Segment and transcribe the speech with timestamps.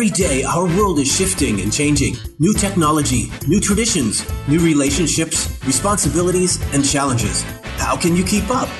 [0.00, 2.16] Every day, our world is shifting and changing.
[2.38, 7.42] New technology, new traditions, new relationships, responsibilities, and challenges.
[7.76, 8.70] How can you keep up?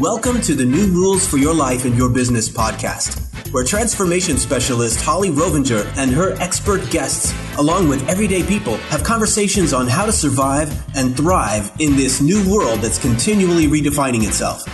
[0.00, 4.98] Welcome to the New Rules for Your Life and Your Business podcast, where transformation specialist
[5.00, 10.12] Holli Rovenger and her expert guests, along with everyday people, have conversations on how to
[10.12, 14.64] survive and thrive in this new world that's continually redefining itself.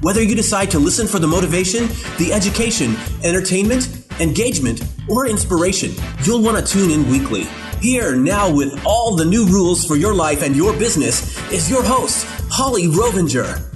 [0.00, 2.94] Whether you decide to listen for the motivation, the education,
[3.24, 5.92] entertainment, engagement, or inspiration,
[6.22, 7.44] you'll want to tune in weekly.
[7.80, 11.82] Here now with all the new rules for your life and your business is your
[11.82, 13.66] host, Holli Rovenger.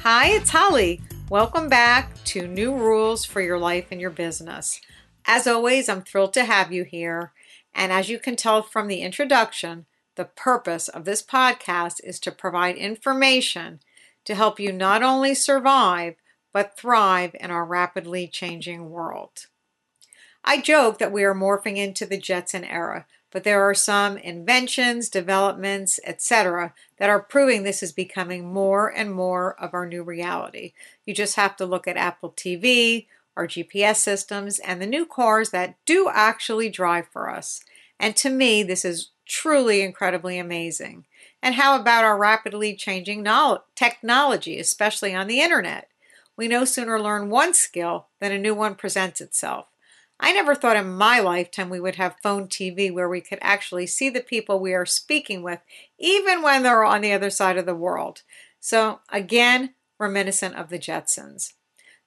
[0.00, 1.00] Hi, it's Holli.
[1.28, 4.80] Welcome back to New Rules for Your Life and Your Business.
[5.26, 7.32] As always, I'm thrilled to have you here.
[7.74, 12.32] And as you can tell from the introduction, the purpose of this podcast is to
[12.32, 13.80] provide information
[14.24, 16.16] to help you not only survive,
[16.52, 19.46] but thrive in our rapidly changing world.
[20.44, 25.08] I joke that we are morphing into the Jetson era, but there are some inventions,
[25.08, 30.72] developments, etc., that are proving this is becoming more and more of our new reality.
[31.04, 33.06] You just have to look at Apple TV,
[33.36, 37.62] our GPS systems, and the new cars that do actually drive for us.
[37.98, 41.04] And to me, this is truly incredibly amazing.
[41.42, 43.24] And how about our rapidly changing
[43.74, 45.89] technology, especially on the internet?
[46.40, 49.66] We no sooner learn one skill than a new one presents itself.
[50.18, 53.86] I never thought in my lifetime we would have phone TV where we could actually
[53.86, 55.60] see the people we are speaking with,
[55.98, 58.22] even when they're on the other side of the world.
[58.58, 61.52] So, again, reminiscent of the Jetsons.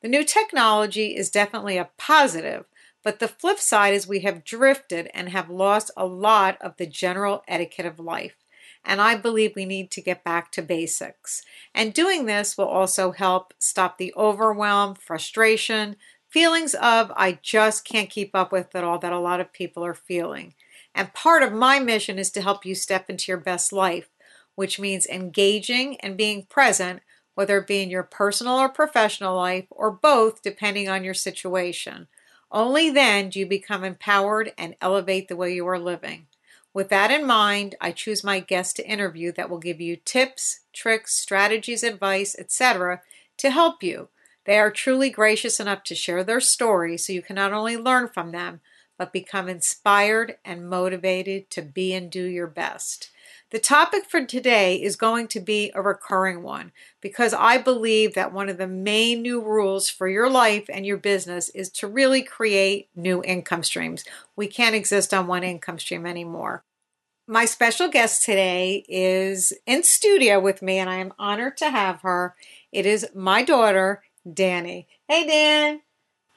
[0.01, 2.65] The new technology is definitely a positive,
[3.03, 6.87] but the flip side is we have drifted and have lost a lot of the
[6.87, 8.42] general etiquette of life
[8.85, 11.43] and I believe we need to get back to basics.
[11.73, 15.95] And doing this will also help stop the overwhelm, frustration,
[16.29, 19.85] feelings of I just can't keep up with it all that a lot of people
[19.85, 20.55] are feeling.
[20.95, 24.09] And part of my mission is to help you step into your best life,
[24.55, 27.01] which means engaging and being present,
[27.35, 32.07] whether it be in your personal or professional life, or both, depending on your situation.
[32.51, 36.27] Only then do you become empowered and elevate the way you are living.
[36.73, 40.61] With that in mind, I choose my guests to interview that will give you tips,
[40.73, 43.01] tricks, strategies, advice, etc.
[43.37, 44.09] to help you.
[44.45, 48.09] They are truly gracious enough to share their story so you can not only learn
[48.09, 48.59] from them,
[48.97, 53.09] but become inspired and motivated to be and do your best.
[53.53, 56.71] The topic for today is going to be a recurring one
[57.01, 60.97] because I believe that one of the main new rules for your life and your
[60.97, 64.05] business is to really create new income streams.
[64.35, 66.63] We can't exist on one income stream anymore.
[67.27, 72.01] My special guest today is in studio with me, and I am honored to have
[72.01, 72.33] her.
[72.71, 74.87] It is my daughter, Dani.
[75.07, 75.81] Hey, Dan.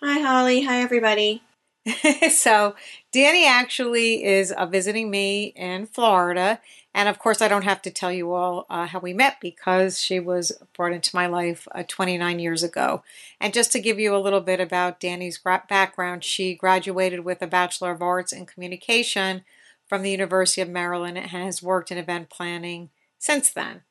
[0.02, 0.66] Hi, Holli.
[0.66, 1.42] Hi, everybody.
[2.30, 2.74] so,
[3.14, 6.60] Dani actually is uh, visiting me in Florida,
[6.92, 10.00] and of course, I don't have to tell you all uh, how we met because
[10.00, 13.04] she was brought into my life uh, 29 years ago.
[13.40, 17.46] And just to give you a little bit about Dani's background, she graduated with a
[17.46, 19.44] Bachelor of Arts in Communication
[19.86, 23.82] from the University of Maryland and has worked in event planning since then.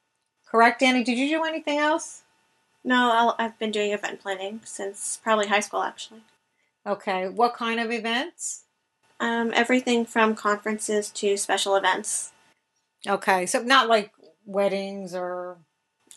[0.45, 1.05] Correct, Dani?
[1.05, 2.23] Did you do anything else?
[2.83, 6.21] No, i have been doing event planning since probably high school, actually.
[6.85, 7.27] Okay.
[7.27, 8.63] What kind of events?
[9.19, 12.31] Um, everything from conferences to special events.
[13.07, 14.11] Okay, so not like
[14.45, 15.57] weddings or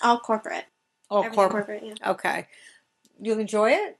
[0.02, 0.64] all corporate.
[1.10, 1.66] All corporate.
[1.66, 2.10] corporate yeah.
[2.10, 2.46] Okay,
[3.20, 3.98] you enjoy it?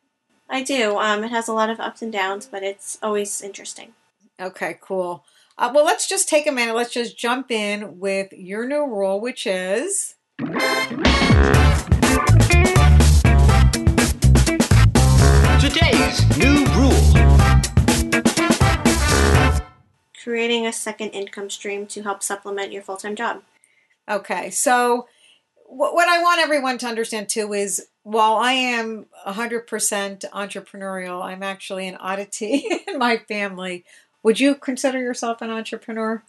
[0.49, 0.97] I do.
[0.99, 3.93] Um, it has a lot of ups and downs, but it's always interesting.
[4.41, 5.25] Okay, cool.
[5.59, 6.75] Uh, well, let's just take a minute.
[6.75, 10.15] Let's just jump in with your new rule, which is.
[15.79, 16.91] Today's new rule
[20.25, 23.43] creating a second income stream to help supplement your full time job.
[24.09, 25.07] Okay, so
[25.67, 31.87] what I want everyone to understand too is while I am 100% entrepreneurial, I'm actually
[31.87, 33.85] an oddity in my family.
[34.25, 36.25] Would you consider yourself an entrepreneur?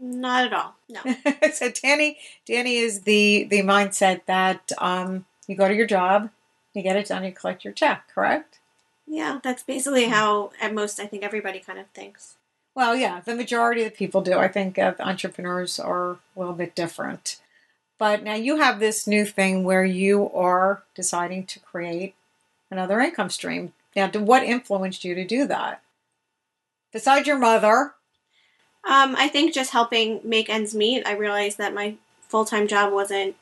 [0.00, 0.74] Not at all.
[0.88, 1.02] No.
[1.52, 2.16] so Dani,
[2.48, 6.30] Dani is the the mindset that um, you go to your job,
[6.72, 8.08] you get it done, you collect your check.
[8.14, 8.58] Correct?
[9.06, 12.36] Yeah, that's basically how at most I think everybody kind of thinks.
[12.74, 14.38] Well, yeah, the majority of the people do.
[14.38, 17.40] I think uh, entrepreneurs are a little bit different.
[17.98, 22.14] But now you have this new thing where you are deciding to create
[22.70, 23.72] another income stream.
[23.94, 25.80] Now, what influenced you to do that?
[26.92, 27.94] Besides your mother?
[28.84, 31.06] Um, I think just helping make ends meet.
[31.06, 33.36] I realized that my full time job wasn't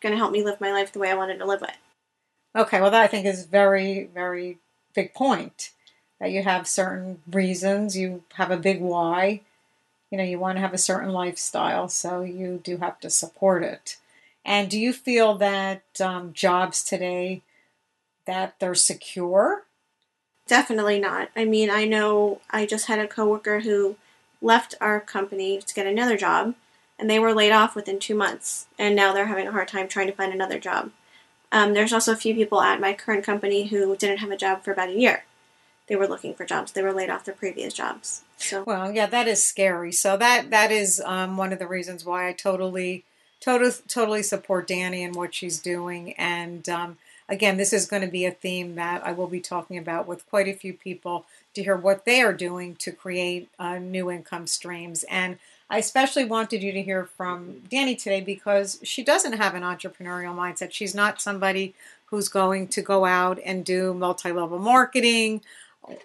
[0.00, 1.76] going to help me live my life the way I wanted to live it.
[2.56, 4.58] Okay, well, that I think is very, very
[4.94, 5.70] big point
[6.20, 9.40] that you have certain reasons, you have a big why,
[10.10, 13.62] you know, you want to have a certain lifestyle, so you do have to support
[13.62, 13.96] it.
[14.44, 17.42] And do you feel that um, jobs today
[18.26, 19.64] that they're secure?
[20.46, 21.30] Definitely not.
[21.34, 23.96] I mean, I know I just had a coworker who
[24.40, 26.54] left our company to get another job,
[26.98, 29.88] and they were laid off within two months, and now they're having a hard time
[29.88, 30.90] trying to find another job.
[31.52, 34.64] Um, there's also a few people at my current company who didn't have a job
[34.64, 35.24] for about a year.
[35.86, 36.72] They were looking for jobs.
[36.72, 38.22] They were laid off their previous jobs.
[38.38, 39.92] So well, yeah, that is scary.
[39.92, 43.04] So that that is um, one of the reasons why I totally,
[43.40, 46.14] totally, totally support Dani and what she's doing.
[46.14, 46.96] And um,
[47.28, 50.28] again, this is going to be a theme that I will be talking about with
[50.30, 54.46] quite a few people to hear what they are doing to create uh, new income
[54.46, 55.04] streams.
[55.04, 55.38] And
[55.72, 60.36] I especially wanted you to hear from Dani today because she doesn't have an entrepreneurial
[60.36, 60.70] mindset.
[60.70, 61.74] She's not somebody
[62.06, 65.40] who's going to go out and do multi-level marketing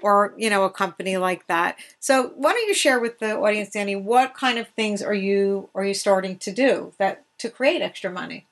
[0.02, 1.78] or you know a company like that.
[2.00, 5.68] So why don't you share with the audience, Dani, what kind of things are you
[5.76, 8.46] are you starting to do that to create extra money?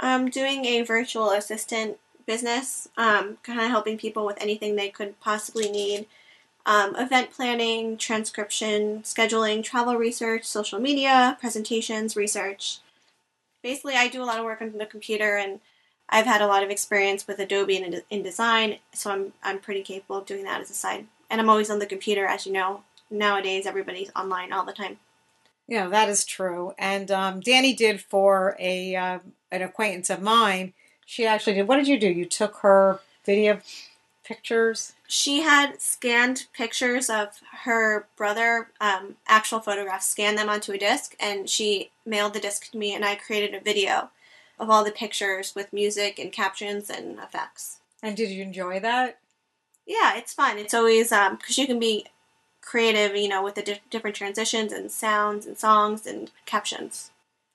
[0.00, 5.20] I'm doing a virtual assistant business, um, kind of helping people with anything they could
[5.20, 6.06] possibly need.
[6.68, 12.80] Um, event planning, transcription, scheduling, travel research, social media, presentations, research.
[13.62, 15.60] Basically, I do a lot of work on the computer and
[16.10, 20.18] I've had a lot of experience with Adobe and InDesign, so I'm I'm pretty capable
[20.18, 21.06] of doing that as a side.
[21.30, 22.82] And I'm always on the computer, as you know.
[23.10, 24.98] Nowadays, everybody's online all the time.
[25.66, 26.72] Yeah, that is true.
[26.78, 29.18] And um, Dani did for a uh,
[29.50, 30.74] an acquaintance of mine.
[31.06, 31.68] She actually did.
[31.68, 32.08] What did you do?
[32.08, 33.60] You took her video
[34.28, 34.92] pictures.
[35.06, 41.16] She had scanned pictures of her brother, um, actual photographs, scanned them onto a disc,
[41.18, 44.10] and she mailed the disc to me, and I created a video
[44.58, 47.78] of all the pictures with music and captions and effects.
[48.02, 49.18] And did you enjoy that?
[49.86, 50.58] Yeah, it's fun.
[50.58, 52.04] It's always um because you can be
[52.60, 57.10] creative, you know, with the di- different transitions and sounds and songs and captions.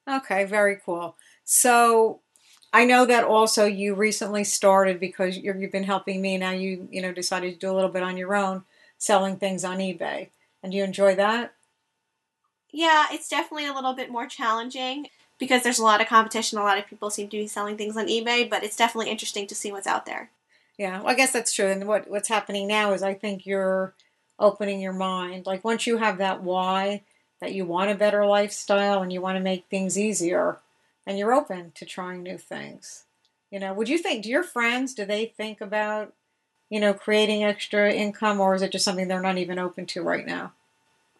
[0.10, 1.16] Okay, very cool.
[1.46, 2.20] So
[2.74, 6.38] I know that also you recently started because you have been helping me.
[6.38, 8.64] Now you you know decided to do a little bit on your own,
[8.98, 10.30] selling things on eBay.
[10.64, 11.54] And do you enjoy that?
[12.72, 16.58] Yeah, it's definitely a little bit more challenging because there's a lot of competition.
[16.58, 19.46] A lot of people seem to be selling things on eBay, but it's definitely interesting
[19.48, 20.32] to see what's out there.
[20.78, 21.68] Yeah, well, I guess that's true.
[21.68, 23.94] And what what's happening now is I think you're
[24.40, 25.46] opening your mind.
[25.46, 27.04] Like once you have that why
[27.40, 30.58] that you want a better lifestyle and you want to make things easier,
[31.06, 33.06] and you're open to trying new things.
[33.52, 34.24] You know, would you think?
[34.24, 36.14] Do your friends do they think about
[36.70, 40.02] you know creating extra income, or is it just something they're not even open to
[40.02, 40.54] right now?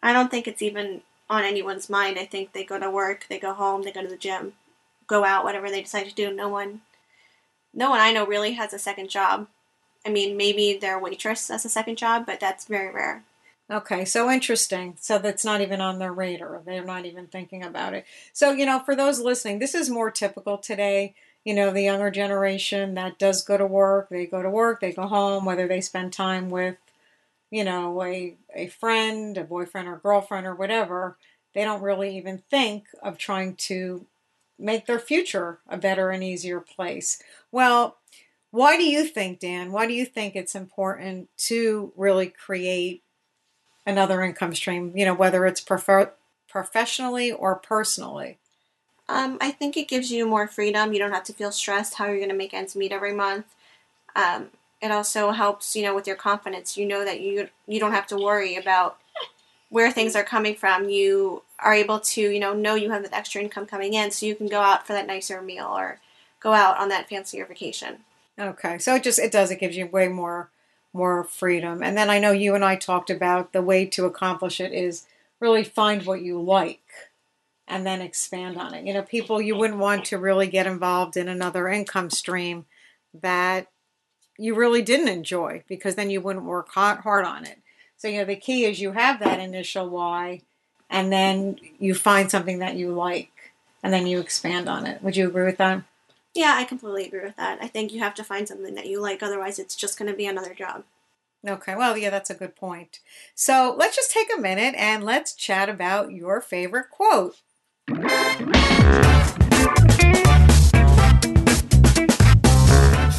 [0.02, 2.18] I don't think it's even on anyone's mind.
[2.18, 4.54] I think they go to work, they go home, they go to the gym,
[5.06, 6.32] go out, whatever they decide to do.
[6.32, 6.82] No one,
[7.72, 9.48] no one I know really has a second job.
[10.06, 13.22] I mean, maybe their waitress has a second job, but that's very rare.
[13.70, 14.96] Okay, so interesting.
[15.00, 16.62] So that's not even on their radar.
[16.64, 18.04] They're not even thinking about it.
[18.32, 21.14] So, you know, for those listening, this is more typical today.
[21.44, 24.92] You know, the younger generation that does go to work, they go to work, they
[24.92, 26.76] go home, whether they spend time with
[27.50, 31.16] you know, a, a friend, a boyfriend or girlfriend or whatever,
[31.54, 34.06] they don't really even think of trying to
[34.58, 37.22] make their future a better and easier place.
[37.52, 37.98] Well,
[38.50, 39.72] why do you think, Dan?
[39.72, 43.03] Why do you think it's important to really create
[43.86, 44.92] another income stream?
[44.94, 46.12] You know, whether it's prefer-
[46.48, 48.38] professionally or personally.
[49.08, 50.92] Um, I think it gives you more freedom.
[50.92, 53.46] You don't have to feel stressed how you're going to make ends meet every month.
[54.16, 54.48] Um,
[54.84, 58.06] it also helps you know with your confidence you know that you you don't have
[58.06, 58.98] to worry about
[59.70, 63.14] where things are coming from you are able to you know know you have that
[63.14, 66.00] extra income coming in so you can go out for that nicer meal or
[66.38, 67.96] go out on that fancier vacation
[68.38, 70.50] okay so it just it does it gives you way more
[70.94, 74.60] more freedom and then i know you and i talked about the way to accomplish
[74.60, 75.06] it is
[75.40, 77.10] really find what you like
[77.68, 81.16] and then expand on it you know people you wouldn't want to really get involved
[81.16, 82.64] in another income stream
[83.12, 83.68] that
[84.36, 87.58] you really didn't enjoy because then you wouldn't work hard on it.
[87.96, 90.42] So, you know, the key is you have that initial why
[90.90, 95.02] and then you find something that you like and then you expand on it.
[95.02, 95.82] Would you agree with that?
[96.34, 97.58] Yeah, I completely agree with that.
[97.62, 100.16] I think you have to find something that you like, otherwise, it's just going to
[100.16, 100.82] be another job.
[101.46, 103.00] Okay, well, yeah, that's a good point.
[103.34, 107.36] So let's just take a minute and let's chat about your favorite quote.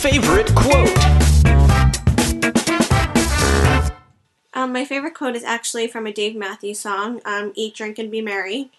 [0.05, 0.97] favorite quote?
[4.53, 8.11] Um, my favorite quote is actually from a Dave Matthews song, um, Eat, Drink, and
[8.11, 8.71] Be Merry.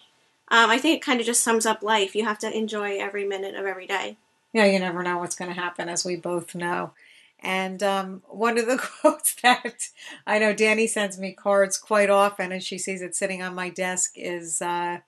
[0.49, 2.15] Um, I think it kind of just sums up life.
[2.15, 4.17] You have to enjoy every minute of every day.
[4.53, 6.93] You know, you never know what's going to happen, as we both know.
[7.41, 9.89] And um, one of the quotes that
[10.27, 13.69] I know Dani sends me cards quite often, and she sees it sitting on my
[13.69, 14.99] desk is, uh,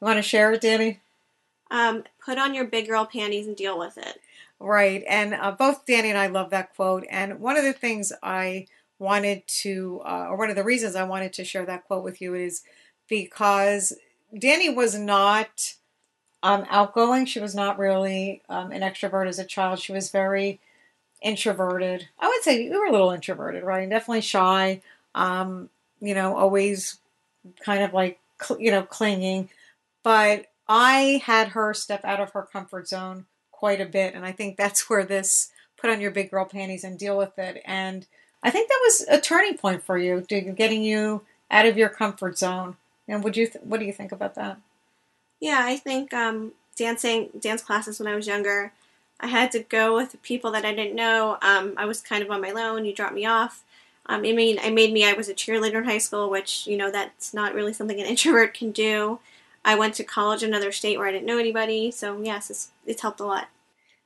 [0.00, 0.98] "You want to share it, Dani?"
[1.70, 4.20] Um, put on your big girl panties and deal with it.
[4.58, 7.06] Right, and uh, both Dani and I love that quote.
[7.10, 8.66] And one of the things I
[8.98, 12.20] wanted to, uh, or one of the reasons I wanted to share that quote with
[12.20, 12.62] you is
[13.08, 13.94] because
[14.34, 15.74] Dani was not
[16.42, 17.26] um, outgoing.
[17.26, 19.78] She was not really um, an extrovert as a child.
[19.78, 20.60] She was very
[21.22, 22.08] introverted.
[22.18, 23.82] I would say we were a little introverted, right?
[23.82, 24.80] And definitely shy.
[25.14, 25.68] Um,
[26.00, 26.98] you know, always
[27.64, 29.50] kind of like cl- you know clinging.
[30.02, 34.32] But I had her step out of her comfort zone quite a bit, and I
[34.32, 37.62] think that's where this put on your big girl panties and deal with it.
[37.64, 38.06] And
[38.42, 42.38] I think that was a turning point for you, getting you out of your comfort
[42.38, 42.76] zone.
[43.08, 44.58] And would you, th- what do you think about that?
[45.40, 48.72] Yeah, I think um, dancing, dance classes when I was younger,
[49.18, 51.38] I had to go with people that I didn't know.
[51.42, 52.84] Um, I was kind of on my own.
[52.84, 53.62] You dropped me off.
[54.06, 55.04] Um, I mean, I made me.
[55.04, 58.06] I was a cheerleader in high school, which you know that's not really something an
[58.14, 59.20] introvert can do.
[59.64, 62.70] I went to college in another state where I didn't know anybody, so yes, it's,
[62.86, 63.48] it's helped a lot.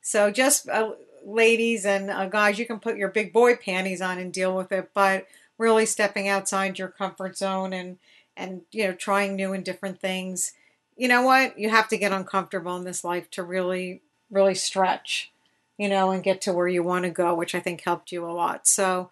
[0.03, 0.93] So just uh,
[1.25, 4.73] ladies and uh, guys, you can put your big boy panties on and deal with
[4.73, 5.27] it, but
[5.59, 7.99] really stepping outside your comfort zone and
[8.37, 10.53] and you know trying new and different things.
[10.97, 11.59] You know what?
[11.59, 15.31] You have to get uncomfortable in this life to really really stretch,
[15.79, 18.25] you know, and get to where you want to go, which I think helped you
[18.27, 18.67] a lot.
[18.67, 19.11] So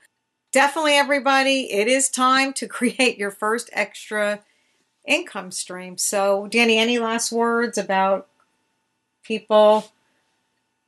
[0.53, 4.41] definitely everybody, it is time to create your first extra
[5.07, 5.99] income stream.
[5.99, 8.29] So, Dani, any last words about
[9.25, 9.87] people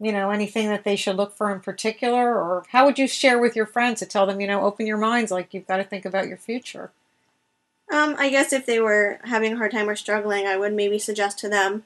[0.01, 2.35] you know, anything that they should look for in particular?
[2.35, 4.99] Or how would you share with your friends to tell them, you know, open your
[4.99, 6.91] minds, like you've got to think about your future?
[7.93, 10.99] Um, I guess if they were having a hard time or struggling, I would maybe
[10.99, 11.85] suggest to them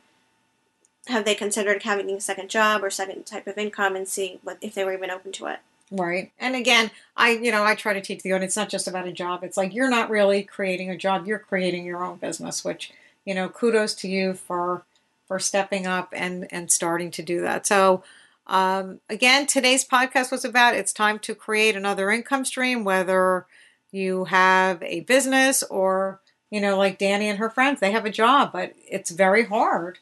[1.09, 4.59] have they considered having a second job or second type of income and see what
[4.61, 5.61] if they were even open to it.
[5.90, 6.33] Right.
[6.38, 9.09] And again, I you know, I try to teach the audience it's not just about
[9.09, 9.43] a job.
[9.43, 12.93] It's like you're not really creating a job, you're creating your own business, which,
[13.25, 14.83] you know, kudos to you for
[15.26, 17.67] for stepping up and and starting to do that.
[17.67, 18.02] So
[18.47, 23.47] um, again, today's podcast was about it's time to create another income stream, whether
[23.92, 28.11] you have a business or you know, like Dani and her friends, they have a
[28.11, 29.99] job, but it's very hard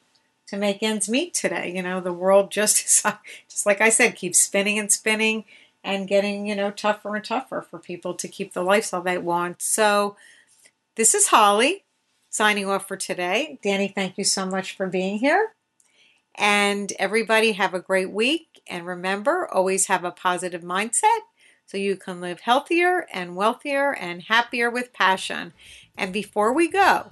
[0.47, 1.73] to make ends meet today.
[1.75, 3.05] You know, the world just
[3.49, 5.45] just like I said, keeps spinning and spinning
[5.83, 9.63] and getting, you know, tougher and tougher for people to keep the lifestyle they want.
[9.63, 10.17] So
[10.97, 11.83] this is Holli
[12.31, 13.59] signing off for today.
[13.65, 15.53] Dani, thank you so much for being here.
[16.35, 18.61] And everybody have a great week.
[18.69, 21.21] And remember, always have a positive mindset
[21.67, 25.53] so you can live healthier and wealthier and happier with passion.
[25.99, 27.11] And before we go,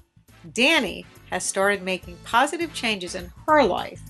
[0.48, 4.00] Dani has started making positive changes in her life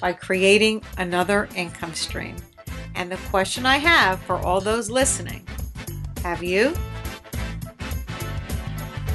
[0.00, 2.36] by creating another income stream.
[2.94, 5.46] And the question I have for all those listening
[6.22, 6.74] have you?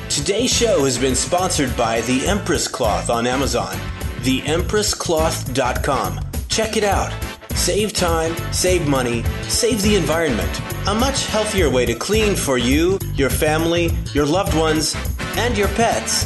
[0.10, 3.76] Today's show has been sponsored by the Empress Cloth on Amazon.
[4.22, 6.20] TheEmpressCloth.com.
[6.50, 7.29] Check it out.
[7.60, 10.50] Save time, save money, save the environment.
[10.88, 14.96] A much healthier way to clean for you, your family, your loved ones,
[15.36, 16.24] and your pets.